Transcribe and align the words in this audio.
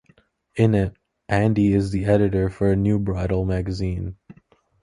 In 0.55 0.73
it, 0.73 0.95
Andy 1.29 1.73
is 1.75 1.91
the 1.91 2.05
editor 2.05 2.49
for 2.49 2.71
a 2.71 2.75
new 2.75 2.97
bridal 2.97 3.45
magazine. 3.45 4.15